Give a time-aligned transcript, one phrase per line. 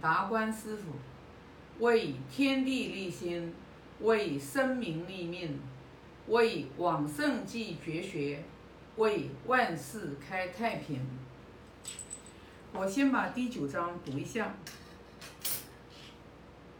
[0.00, 0.92] 达观师傅
[1.78, 3.54] 为天地立心，
[4.00, 5.58] 为生民立命，
[6.28, 8.42] 为往圣继绝学，
[8.96, 11.00] 为万世开太平。
[12.72, 14.54] 我先把第九章读一下。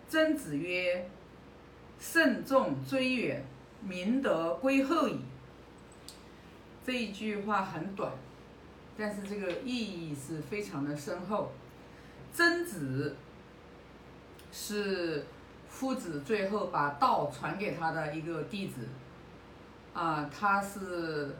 [0.08, 1.08] 曾子曰
[2.00, 3.44] ：“慎重追远，
[3.82, 5.20] 明德归后矣。”
[6.84, 8.12] 这一句话很短，
[8.96, 11.52] 但是这个意义是非常的深厚。
[12.32, 13.16] 曾子
[14.52, 15.24] 是
[15.68, 18.86] 夫子最后把道传给他的一个弟子，
[19.92, 21.34] 啊，他是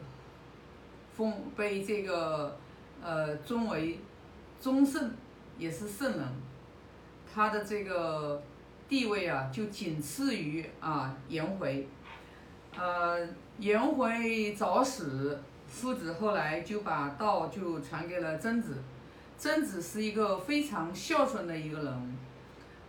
[1.15, 2.57] 封被这个
[3.01, 3.99] 呃尊为
[4.59, 5.11] 宗圣，
[5.57, 6.27] 也是圣人，
[7.33, 8.41] 他的这个
[8.87, 11.87] 地位啊就仅次于啊颜回，
[12.77, 13.27] 呃
[13.57, 18.77] 颜回早死，夫子后来就把道就传给了曾子。
[19.39, 22.17] 曾子是一个非常孝顺的一个人，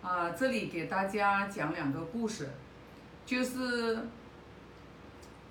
[0.02, 2.48] 啊，这里给大家讲两个故事，
[3.25, 3.97] 就是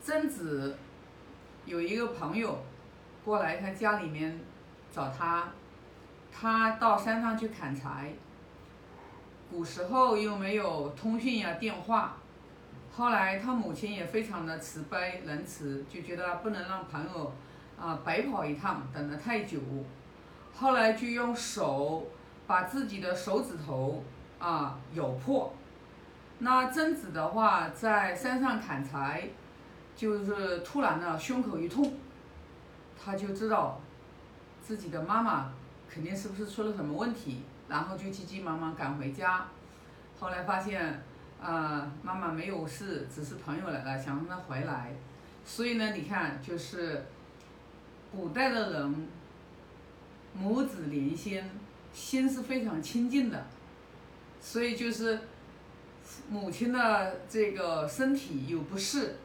[0.04, 0.78] 曾子
[1.64, 2.62] 有一个朋友
[3.24, 4.42] 过来他家里面
[4.92, 5.54] 找他，
[6.34, 8.12] 他到山上去砍柴，
[9.50, 12.18] 古时候又没有通讯呀电话，
[12.92, 17.34] 后来他母亲也非常的慈悲仁慈，就觉得不能让朋友
[17.80, 19.60] 啊白跑一趟，等得太久。
[20.60, 22.06] 后来就用手
[22.46, 24.04] 把自己的手指头
[24.40, 25.54] 啊咬破。
[26.40, 29.30] 那曾子的话在山上砍柴，
[29.96, 31.94] 就是突然呢胸口一痛，
[33.02, 33.80] 他就知道
[34.62, 35.54] 自己的妈妈
[35.90, 39.46] 肯定是不是出了什么问题，然后就急急忙忙赶回家。
[40.20, 41.02] 后来发现
[41.42, 44.94] 啊妈妈没有事，只是朋友来了想让他回来。
[45.46, 47.06] 所以呢，你看就是
[48.12, 49.08] 古代的人。
[50.34, 51.44] 母子连心，
[51.94, 53.46] 心是非常亲近的，
[54.40, 55.20] 所以就是
[56.30, 59.16] 母亲的这个身体有不适，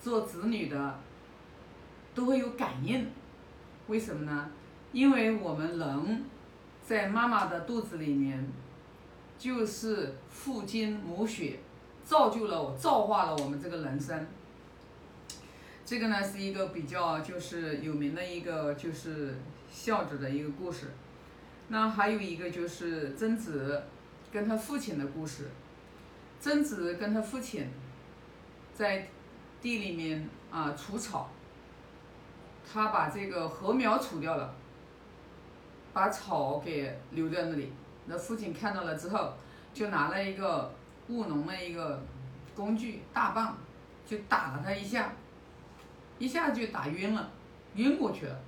[0.00, 0.98] 做子女的
[2.14, 3.06] 都会有感应。
[3.88, 4.50] 为什么呢？
[4.92, 6.24] 因为我们人
[6.86, 8.48] 在妈妈的肚子里面，
[9.38, 11.58] 就是父精母血，
[12.02, 14.26] 造就了我、造化了我们这个人生。
[15.84, 19.34] 这个呢是一个比较就是有名的一个就是。
[19.74, 20.86] 孝子的一个故事，
[21.66, 23.82] 那还有一个就是曾子
[24.32, 25.50] 跟他父亲的故事。
[26.40, 27.68] 曾子跟他父亲
[28.72, 29.08] 在
[29.60, 31.28] 地里面啊除草，
[32.72, 34.54] 他把这个禾苗除掉了，
[35.92, 37.72] 把草给留在那里。
[38.06, 39.34] 那父亲看到了之后，
[39.72, 40.72] 就拿了一个
[41.08, 42.00] 务农的一个
[42.54, 43.56] 工具大棒，
[44.06, 45.12] 就打了他一下，
[46.18, 47.30] 一下就打晕了，
[47.74, 48.38] 晕过去了。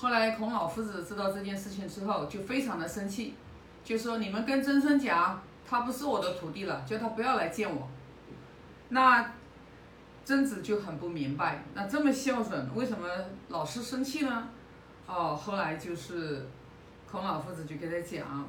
[0.00, 3.34] 后来孔老夫子知道这件事情之后，就非常的生气，
[3.82, 7.88] 就说：“你们跟曾孙讲，他不是我的徒弟了，叫他不要来见我。”
[8.90, 9.34] 那
[10.24, 13.08] 曾子就很不明白，那这么孝顺，为什么
[13.48, 14.48] 老是生气呢？
[15.08, 16.48] 哦，后来就是
[17.10, 18.48] 孔老夫子就给他讲：“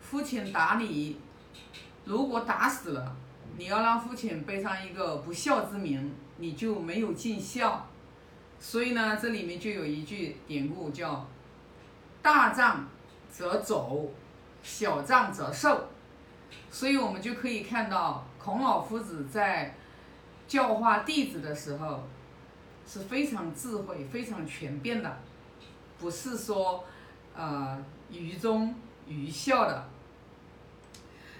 [0.00, 1.20] 父亲打你，
[2.06, 3.14] 如果打死了，
[3.58, 7.86] 你要让父亲背上一个不孝之名，你就没有尽孝。”
[8.62, 11.26] 所以呢，这里面就有一句典故叫
[12.20, 12.86] “大丈
[13.32, 14.12] 则走，
[14.62, 15.88] 小丈则受”。
[16.70, 19.74] 所以我们就可以看到孔老夫子在
[20.46, 22.06] 教化弟子的时候
[22.86, 25.16] 是非常智慧、非常全变的，
[25.98, 26.84] 不是说
[27.34, 28.74] 呃愚忠
[29.08, 29.88] 愚孝的。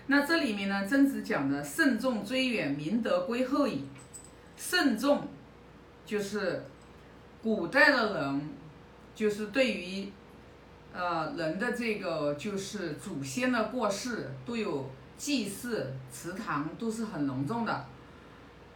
[0.06, 3.84] 那这里面呢，曾子讲的“慎重追远，明德归后矣”。
[4.56, 5.28] 慎重
[6.06, 6.64] 就是。
[7.42, 8.48] 古代的人，
[9.14, 10.12] 就是对于，
[10.92, 17.86] 呃，人的这个就是祖先的过世都有祭祀祠堂，都是很隆重的，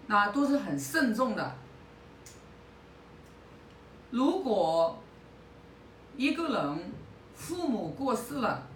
[0.07, 1.55] 那都是很慎重的。
[4.11, 4.99] 如果
[6.17, 6.93] 一个人
[7.35, 8.67] 父母过世了，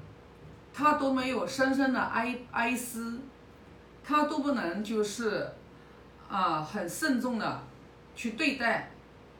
[0.74, 3.18] 他都没有深深的哀哀思，
[4.04, 5.50] 他都不能就是
[6.28, 7.62] 啊很慎重的
[8.14, 8.90] 去对待。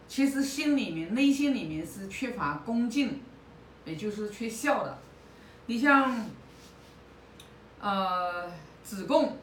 [0.08, 3.20] 其实心里面、内心里面是缺乏恭敬，
[3.84, 4.98] 也就是缺孝的。
[5.66, 6.26] 你像，
[7.78, 8.50] 呃，
[8.82, 9.36] 子贡，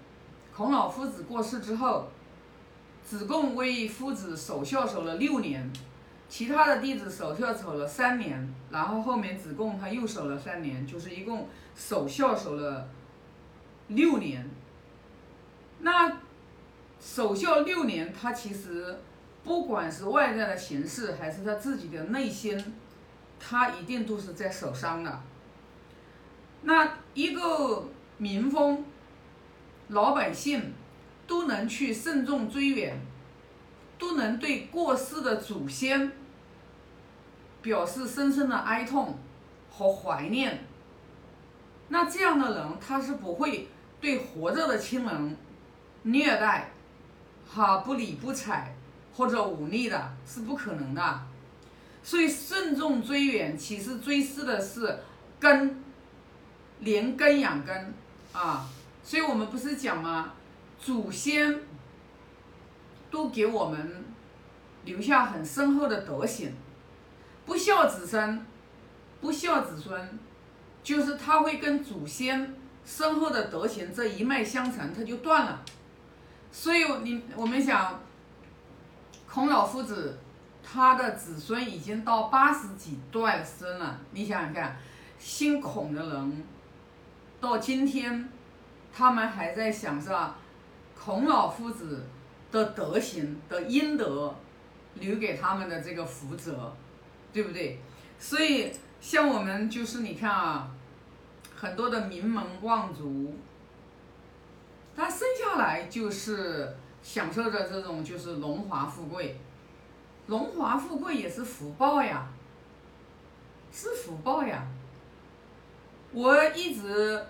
[0.51, 2.07] 孔老夫子过世之后，
[3.05, 5.71] 子贡为夫子守孝守了六年，
[6.27, 12.89] 其他的弟子守孝守了三年，然后后面子贡他又守了三年，就是一共守孝守了
[13.89, 14.49] 六年。
[15.81, 16.17] 那
[16.99, 18.97] 守孝六年，他其实。
[19.45, 22.73] 不管是外在的形式，还是他自己的内心，
[23.39, 25.21] 他一定都是在受伤的。
[26.63, 27.87] 那一个
[28.17, 28.83] 民风，
[29.89, 30.73] 老百姓
[31.27, 32.99] 都能去慎重追远，
[33.99, 36.11] 都能对过世的祖先
[37.61, 39.15] 表示深深的哀痛
[39.69, 40.65] 和怀念。
[41.89, 43.67] 那这样的人，他是不会
[44.01, 45.37] 对活着的亲人
[46.01, 46.71] 虐待、
[47.47, 48.73] 哈不理不睬
[49.15, 51.19] 或者忤逆的，是不可能的。
[52.03, 54.99] 所以慎重追远，其实追思的是
[55.39, 55.83] 根，
[56.79, 57.93] 连根养根
[58.33, 58.69] 啊。
[59.03, 60.33] 所以我们不是讲吗？
[60.79, 61.61] 祖先
[63.09, 64.05] 都给我们
[64.83, 66.53] 留下很深厚的德行，
[67.45, 68.45] 不孝子孙，
[69.21, 70.19] 不孝子孙。
[70.83, 72.53] 就是他会跟祖先
[72.85, 75.63] 深厚的德行这一脉相承，他就断了。
[76.51, 77.99] 所以你我们想，
[79.35, 80.17] 孔老夫子
[80.63, 83.99] 他的子孙已经到八十几代孙了。
[84.11, 84.77] 你想想看，
[85.19, 86.43] 姓孔的人
[87.41, 88.29] 到今天，
[88.93, 90.17] 他们还在享受
[90.97, 92.05] 孔老夫子
[92.49, 94.33] 的德行的阴德
[94.93, 96.73] 留给他们的这个福泽，
[97.33, 97.81] 对不对？
[98.17, 98.71] 所以。
[99.01, 100.71] 像我们就是你看啊，
[101.55, 103.35] 很多的名门望族，
[104.95, 109.39] 他生下来就是享受着这种就是荣华富贵，
[110.25, 112.27] 荣华富贵也是福报呀，
[113.71, 114.65] 是福报呀。
[116.11, 117.23] 我一直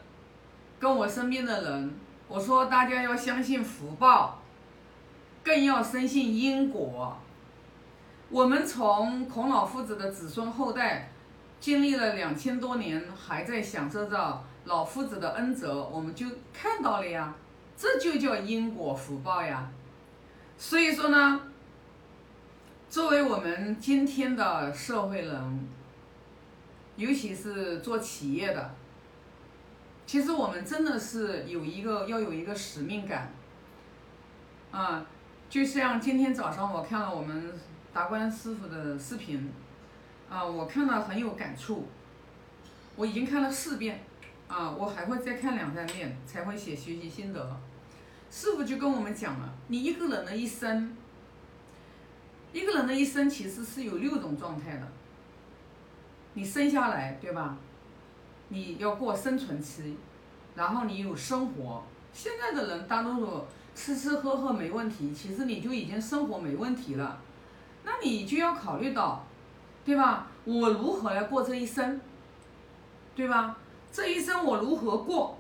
[0.79, 1.93] 跟我身边的人
[2.29, 4.39] 我说，大家要相信福报，
[5.43, 7.17] 更要深信因果。
[8.29, 11.11] 我们从孔老夫子的子孙后代。
[11.57, 17.33] 经历了两千多年，还在享受着老夫子的恩泽，我们就看到了呀，
[17.77, 19.69] 这就叫因果福报呀。
[20.57, 21.41] 所以说呢，
[22.89, 25.67] 作为我们今天的社会人，
[26.95, 28.73] 尤其是做企业的，
[30.05, 33.33] 其实我们真的是有一个要有一个使命感。
[34.71, 35.05] 啊，
[35.49, 37.53] 就像今天早上我看了我们
[37.93, 39.51] 达观师傅的视频。
[40.27, 41.87] 啊，我看了很有感触，
[42.95, 44.03] 我已经看了四遍，
[44.47, 47.59] 啊，我还会再看两三遍才会写学习心得。
[48.29, 50.95] 师傅就跟我们讲了，你一个人的一生，
[52.53, 54.87] 一个人的一生其实是有六种状态的。
[56.33, 57.57] 你生下来，对吧？
[58.49, 59.97] 你要过生存期，
[60.55, 61.83] 然后你有生活。
[62.13, 67.19] 现在的人大多数吃吃喝喝没问题，其实你就已经生活没问题了，
[67.83, 69.25] 那你就要考虑到。
[69.85, 70.27] 对吧？
[70.45, 72.01] 我如何来过这一生？
[73.15, 73.55] 对吧？
[73.95, 75.39] 这一生我如何过？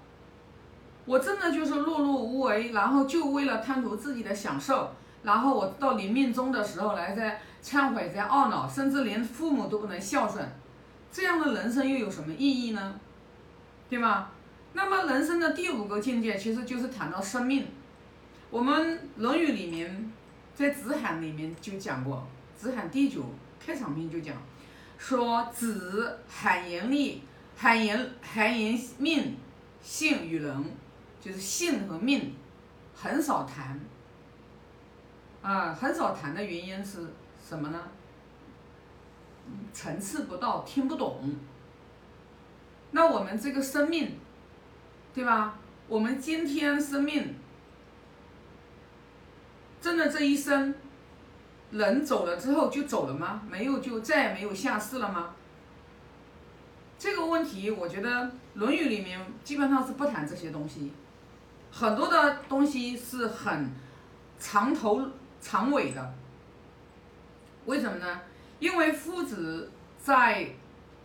[1.03, 4.93] 我真的就是碌碌无为，然后就为了贪图自己的享受，
[5.23, 10.49] 然后我到临命终的时候来在忏悔、在懊恼，甚至连父母都不能孝顺，
[11.11, 12.97] 这样的人生又有什么意义呢？
[13.89, 14.31] 对吧？
[14.71, 17.67] 那么人生的第五个境界其实就是谈到生命。
[18.49, 20.09] 我们《论语》里面
[20.53, 22.25] 在子罕里面就讲过，
[22.57, 23.21] 子罕第九。
[23.59, 24.33] 开场篇就讲，
[24.97, 27.23] 说子罕言利，
[27.57, 29.37] 罕言罕言命，
[29.81, 30.65] 性与人，
[31.21, 32.33] 就是性和命，
[32.93, 33.79] 很少谈。
[35.41, 37.13] 啊，很少谈的原因是
[37.47, 37.79] 什么呢？
[39.71, 41.35] 层次不到，听不懂。
[42.91, 44.17] 那我们这个生命，
[45.13, 45.59] 对吧？
[45.87, 47.35] 我们今天生命，
[49.79, 50.73] 真的这一生。
[51.71, 53.43] 人走了之后就走了吗？
[53.49, 55.34] 没有就再也没有下世了吗？
[57.05, 58.09] 这个问题，我觉得
[58.55, 60.91] 《论语》里面基本上是不谈这些东西，
[61.71, 63.69] 很多的东西是很
[64.39, 65.03] 长头
[65.39, 66.13] 长尾的。
[67.65, 68.21] 为什么呢？
[68.57, 69.69] 因为夫子
[70.01, 70.49] 在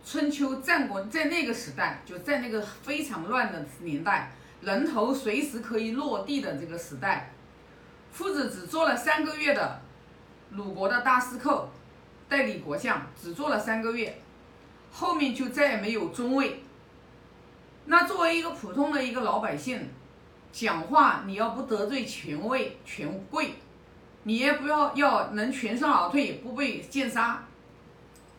[0.03, 4.31] 春秋战国在那个时代，就在那个非常乱的年代，
[4.61, 7.31] 人头随时可以落地的这个时代，
[8.11, 9.79] 夫子只做了三个月的。
[10.49, 11.69] 鲁国的大司寇，
[12.27, 14.20] 代理国相，只做了三个月，
[14.91, 16.61] 后面就再也没有中位。
[17.85, 19.89] 那作为一个普通的一个老百姓，
[20.51, 23.55] 讲话你要不得罪权位权贵，
[24.23, 27.43] 你也不要要能全身而退，不被剑杀，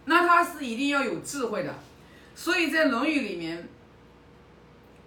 [0.05, 1.75] 那他是一定要有智慧的。
[2.35, 3.59] 所以在《论语》里面，《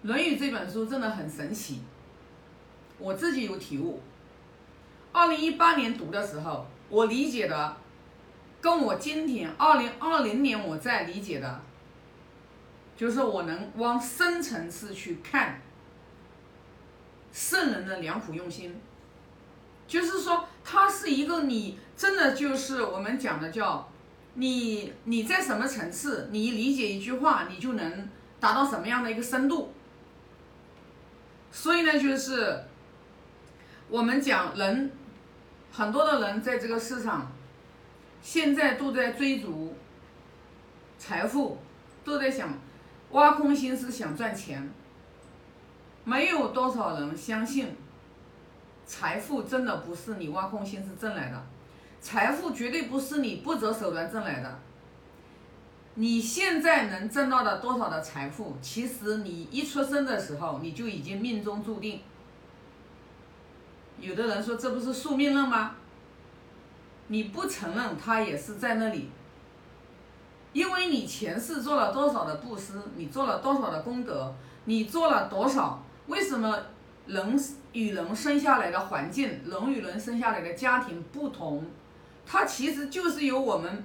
[0.02, 1.80] 论语》这本书真的很神奇，
[2.98, 4.00] 我自己有体悟。
[5.12, 6.66] 二零一八年读的时候。
[6.88, 7.76] 我理解的，
[8.66, 11.60] 跟我今天二零二零年我在理解的，
[12.96, 15.62] 就是我能往深层次去看
[17.32, 18.74] 圣人的良苦用心，
[19.86, 23.88] 就是说他是一个你真的就是我们讲的叫
[24.34, 28.08] 你你在什么层次，你理解一句话，你就能
[28.40, 29.72] 达到什么样的一个深度。
[31.52, 32.64] 所以呢，就是
[33.88, 34.90] 我们讲人，
[35.70, 37.30] 很多的人在这个世上，
[38.26, 39.72] 现在都在追逐
[40.98, 41.58] 财富，
[42.04, 42.58] 都在想
[43.12, 44.68] 挖空心思想赚钱。
[46.02, 47.76] 没有多少人相信，
[48.84, 51.40] 财富真的不是你挖空心思挣来的。
[52.00, 54.58] 财富绝对不是你不择手段挣来的。
[55.94, 62.00] 你现在能挣到的多少的财富，其实你一出生的时候你就已经命中注定。
[64.00, 65.76] 有的人说这不是宿命论吗？
[67.08, 69.10] 你不承认，他也是在那里。
[70.52, 74.34] 因为你前世做了多少的布施，你做了多少的功德，
[74.64, 75.82] 你做了多少？
[76.06, 76.58] 为什么
[77.06, 77.38] 人
[77.72, 81.64] 与人生下来的环境，人与人生下来的家庭不同？
[82.24, 83.84] 它其实就是由我们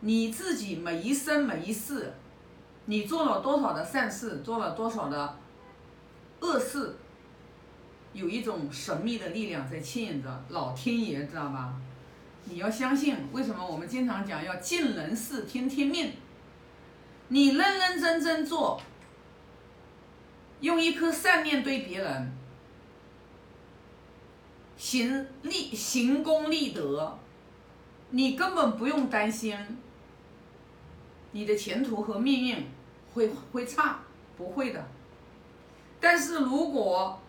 [0.00, 2.12] 你自己每一生每一世，
[2.86, 5.36] 你做了多少的善事，做了多少的
[6.40, 6.96] 恶事，
[8.14, 11.74] 有一种神秘的力量在牵引着老天爷，知道吧？
[12.44, 16.12] 你要相信，为什么我们经常讲要尽人事听天命？
[17.28, 18.80] 你认认真真做，
[20.60, 22.32] 用一颗善念对别人。
[24.76, 27.18] 行立行功立德，
[28.08, 29.54] 你根本不用担心
[31.32, 32.66] 你的前途和命运
[33.12, 34.00] 会会差，
[34.38, 34.82] 不会的。
[36.00, 37.20] 但是如果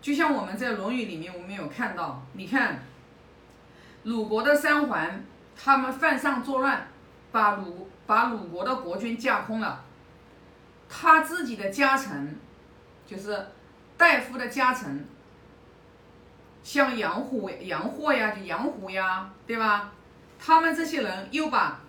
[0.00, 2.80] 就像我们在《论语》里面，我们有看到，你看
[4.04, 5.22] 鲁国的三桓，
[5.54, 6.88] 他们犯上作乱，
[7.30, 9.84] 把鲁把鲁国的国君架空了，
[10.88, 12.38] 他自己的家臣，
[13.06, 13.46] 就是
[13.96, 15.06] 大夫的家臣。
[16.62, 19.92] 像杨虎、杨霍呀，就杨虎呀，对吧？
[20.38, 21.80] 他们这些人又把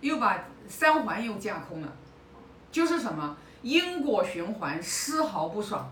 [0.00, 1.88] 又把三环又架空了，
[2.70, 5.90] 就是什么因果循环，丝毫不爽。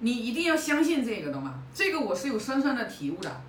[0.00, 3.40] 你一定要相信这个的嘛，这个我是有深深的体悟的，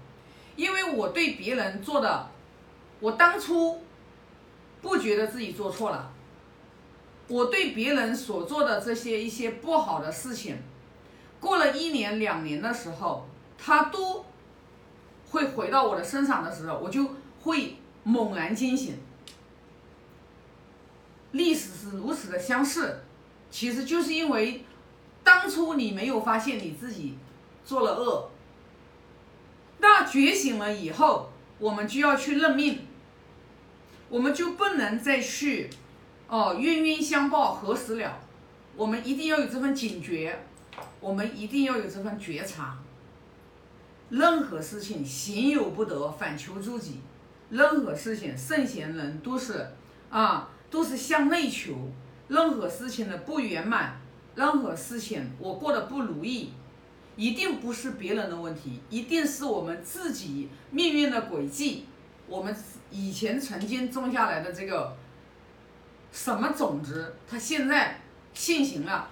[0.59, 2.29] 因为我对别人做的，
[2.99, 3.81] 我当初
[4.81, 6.11] 不觉得自己做错了，
[7.29, 10.57] 我对别人所做的这些一些不好的事情。
[11.39, 13.25] 过了一年两年的时候，
[13.57, 14.25] 他都
[15.29, 18.99] 会回到我的身上的时候，我就会猛然惊醒。
[21.31, 22.99] 历史是如此的相似，
[23.49, 24.65] 其实就是因为
[25.23, 27.17] 当初你没有发现你自己
[27.63, 28.29] 做了恶，
[29.79, 32.79] 那觉醒了以后，我们就要去认命，
[34.09, 35.69] 我们就不能再去
[36.27, 38.19] 哦冤冤相报何时了，
[38.75, 40.39] 我们一定要有这份警觉。
[41.01, 42.77] 我们一定要有这份觉察。
[44.09, 46.99] 任何事情行有不得，反求诸己。
[47.49, 49.65] 任何事情，圣贤人都是
[50.09, 51.73] 啊，都是向内求。
[52.27, 53.99] 任何事情的不圆满，
[54.35, 56.51] 任何事情我过得不如意，
[57.19, 61.85] 一定不是别人的问题，一定是我们自己命运的轨迹。
[62.27, 62.55] 我们
[62.89, 64.95] 以前曾经种下来的这个
[66.13, 67.99] 什么种子，它现在
[68.33, 69.09] 现行了。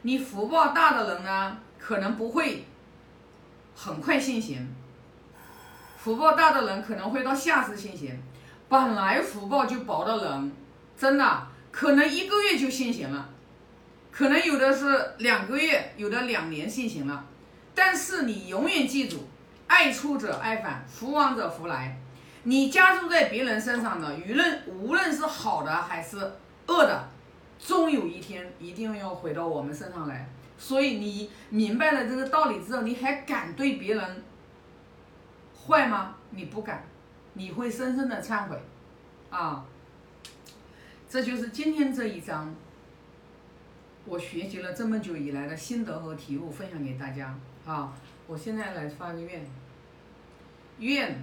[0.00, 2.64] 你福报大的人呢，可能不会
[3.76, 4.74] 很快现行。
[5.98, 8.18] 福报大的人可能会到下次现行。
[8.70, 10.52] 本来福报就薄的人，
[10.96, 13.28] 真的可能一个月就现行了，
[14.10, 17.26] 可能有的是两个月，有的两年现行了。
[17.74, 19.28] 但是你永远记住，
[19.66, 21.98] 爱出者爱返，福往者福来。
[22.44, 26.18] 你加注在别人身上的，舆论无论是好的还是
[26.66, 27.08] 恶的。
[27.64, 34.24] 终有一天一定要回到我们身上来，所以你明白了这个道理之后，你还敢对别人
[35.54, 36.16] 坏吗？
[36.30, 36.84] 你不敢，
[37.34, 38.60] 你会深深的忏悔，
[39.30, 39.64] 啊，
[41.08, 42.52] 这就是今天这一章，
[44.06, 47.92] 我学习了这么久以来的心得和体悟，分享给大家好！
[48.26, 49.46] 我现在来发个愿，
[50.78, 51.22] 愿。